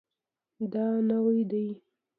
[0.71, 1.65] دا نوی دی